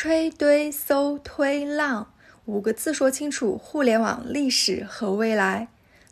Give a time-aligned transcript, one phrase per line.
[0.00, 2.12] 吹堆搜推浪，
[2.44, 5.66] 五个字说清楚互联网历史和未来。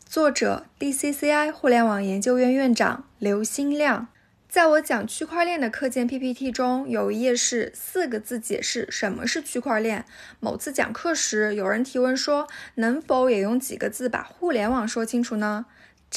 [0.04, 4.08] 作者：DCCI 互联网研究院院长刘新亮。
[4.48, 10.04] 在我讲区块链的课件 PPT 中，有一页是四个字解释什么是区块链。
[10.40, 15.66] 某次讲课时，有人提问说：“能否也用几个字把互联网说清楚呢？”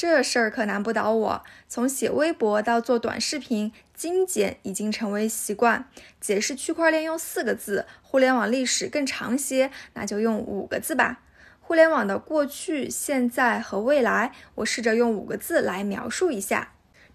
[0.00, 1.44] 这事儿可难不倒我。
[1.68, 5.90] 从写微博到做短视频，精简已经成为习惯。
[6.18, 11.20] 解释区块链用四个字，互联网历史更长些，那就用五个字吧。
[11.60, 16.72] 互联网的过去、现在和未来，我试着用五个字来描述一下。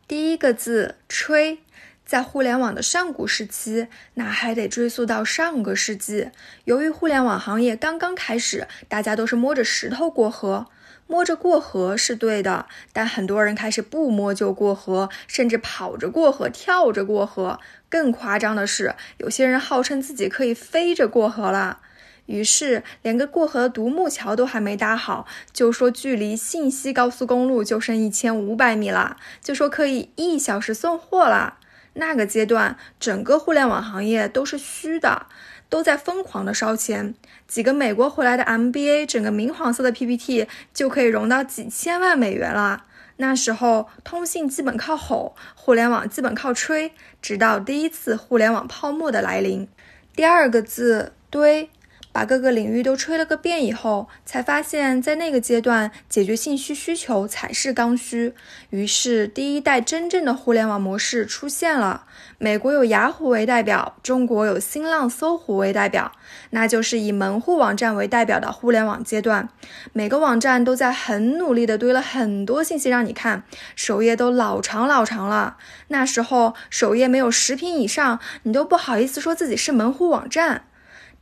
[0.08, 1.62] 第一个字“吹”，
[2.06, 6.30] 在互联网的上古时期，那还得追溯到上个世纪。
[6.66, 10.68] 由于互联网行业刚刚开始，大家都是摸着石头过河。
[11.08, 17.60] 摸着过河是对的，但很多人开始不摸就过河，甚至跑着过河、跳着过河。
[17.90, 21.80] 更夸张的是，有些人号称自己可以飞着过河了。
[22.26, 31.60] 于是，连个过河的独木桥都还没搭好，就说距离信息高速公路就剩一千五百米了，就说可以一小时送货了。
[31.96, 35.26] 那个阶段，整个互联网行业都是虚的。
[35.68, 37.16] 都在疯狂的烧钱，
[37.48, 42.86] 几个美国回来的 MBA，整个明黄色的 PPT 就可以融到几千万美元了。
[43.18, 49.68] 那时候通信基本靠吼，互联网基本靠吹，直到第一次互联网泡沫的来临。
[50.16, 51.70] 第二个字堆。
[52.16, 58.34] 把各个领域都吹了个遍以后，才发现，在那个阶段解决信息需求才是刚需。
[58.70, 62.06] 于是，第一代真正的互联网模式出现了。
[62.38, 66.14] 美国有雅虎为代表，中国有新浪、搜狐为代表，
[66.52, 69.50] 那就是以门户网站为代表的互联网阶段。
[69.92, 73.44] 每个网站都在很努力地堆了很多信息让你看，
[73.76, 75.58] 首页都老长老长了。
[75.90, 80.64] 那时候，首页没有十屏以上，你都不好意思说自己是门户网站。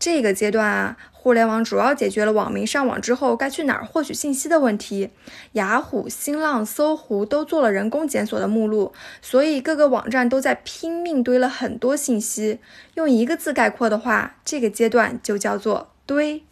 [0.04, 5.12] 这个阶段啊，互联网主要解决了网民上网之后该去哪儿获取信息的问题。
[5.54, 12.60] 雅虎、新浪、搜狐都做了人工检索的目录，所以各个网站都在拼命堆了很多信息。
[12.96, 16.44] 用一个字概括的话，这个阶段就叫做堆。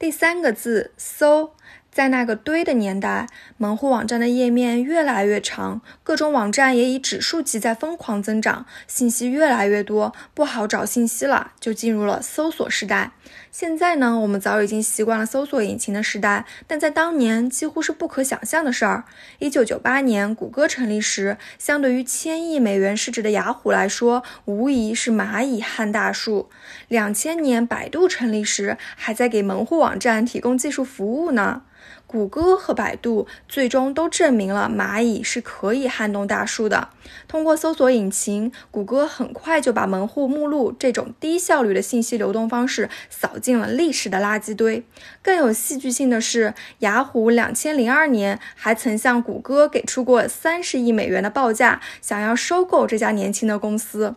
[0.00, 1.52] 第三个字搜。
[1.92, 3.26] 在那个堆的年代，
[3.58, 13.12] 门户网站的页面越来越长，各种网站也以指数级在疯狂增长，信息越来越多，不好找信息了，就进入了搜索时代。
[13.50, 19.04] 现在呢，我们早已经习惯了搜索引擎的时代，但在当年几乎是不可想象的事儿。
[19.38, 26.48] 一九九八年，谷歌成立时，相对于千亿美元市值的雅虎来说，无疑是蚂蚁撼大树。
[26.88, 31.64] 两千年，百度成立时，还在给门户网站提供技术服务呢。
[32.12, 36.90] 谷歌和百度最终都证明了蚂蚁是可以撼动大树的。
[37.26, 44.84] 通过搜索引擎，谷歌很快就把门户目录这种低效率的信息流动方式扫进了历史的垃圾堆。
[45.22, 54.16] 更有戏剧性的是，雅虎两千零二年还曾向谷歌给出过三十亿美元的报价，想要收购这家年轻的公司。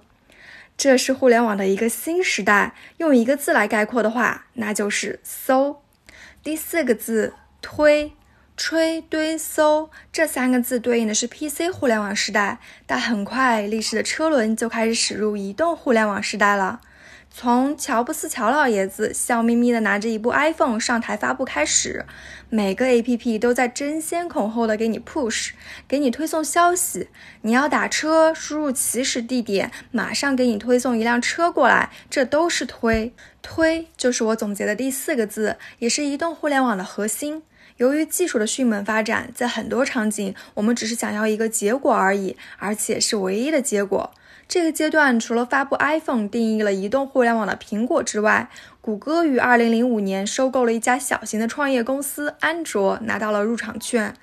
[0.76, 2.76] 这是互联网的一个新时代。
[2.98, 5.78] 用一个字来概括的话，那就是搜。
[6.44, 7.32] 第四个字。
[7.68, 8.14] 推、
[8.56, 16.80] 吹、堆、搜这三个字对应的是 PC 互联网时代，但很快历史的车轮就开始驶入移动互联网时代了。
[17.38, 22.06] 从乔布斯乔老爷子笑眯眯的拿着一部 iPhone 上台发布开始，
[22.50, 25.50] 每个 APP 都在争先恐后的给你 push，
[25.86, 27.10] 给你推送消息。
[27.42, 33.12] 你要打车，输入起始地点，马上给你推送一辆车过来，这都是推。
[33.42, 37.44] 推就是我总结的第四个字，也是移动互联网的核心。
[37.78, 44.12] 由于技术的迅猛发展，在很多场景，我们只是想要一个结果而已，而且是唯一的结果。
[44.48, 48.50] 这个阶段，除了发布 iPhone 定义了移动互联网的苹果之外，
[48.80, 54.14] 谷歌于2005年收购了一家小型的创业公司安卓，拿到了入场券。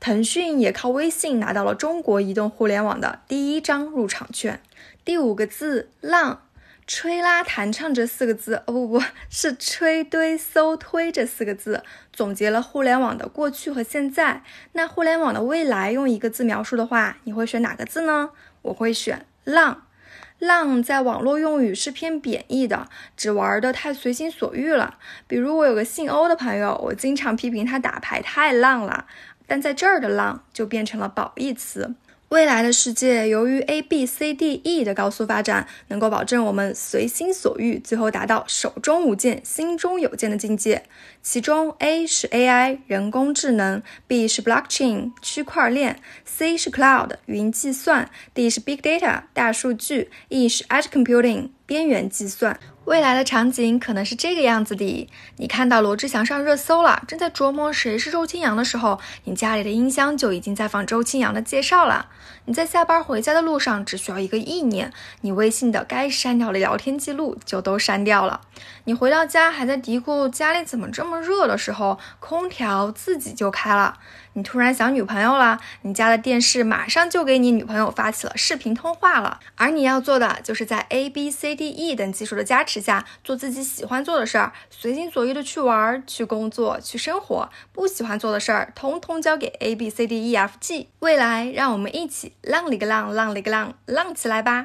[0.00, 4.60] 腾讯也靠微信拿到了中国移动互联网的第一张入场券。
[5.04, 6.42] 第五个字，浪。
[6.88, 14.42] 吹拉弹唱这四个字，哦不不是吹堆搜推这四个字，总结了互联网的过去和现在。
[14.72, 18.30] 那互联网的未来用一个字描述的话，你会选哪个字呢？
[18.62, 19.82] 我会选浪。
[20.38, 24.96] 浪在网络用语是偏贬义的，只玩的太随心所欲了。
[25.26, 29.04] 比如我有个姓欧的朋友，我经常批评他打牌太浪了，
[29.46, 31.94] 但在这儿的浪就变成了褒义词。
[32.28, 40.84] 未来的世界，由于 A B C D E 的高速发展，能够保证我们随心所欲，最后达到手中无剑，心中有剑的境界。
[41.22, 50.88] 其中，A 是 AI 人工智能，B 是 Blockchain 区块链，C 是 Cloud 云计算，D 是 Big Data 大数据，E 是 Edge
[50.88, 52.58] Computing 边缘计算。
[52.86, 62.08] 未来的场景可能是这个样子的：你看到罗志祥上热搜了，正在琢磨谁是周青阳的时候，你家里的音箱就已经在放周青阳的介绍了。
[62.46, 68.40] 你在下班回家的路上，只需要一个意念，你微信的该删掉的聊天记录就都删掉了。
[68.84, 73.98] 你回到家还在嘀咕家里怎么这么热的时候，空调自己就开了。
[74.32, 79.40] 你突然想女朋友了，你家的电视马上就给你女朋友发起了视频通话了。
[79.56, 87.50] 而你要做的，就是在 A B C D E 等技术的加持下，做自己喜欢做的事儿，随心所欲的去玩、去工作、去生活。
[87.72, 90.88] 不喜欢做的事儿，通通交给 A B C D E F G。
[91.00, 94.56] 未来，让我们一起浪里个浪，浪里个浪，浪起来吧！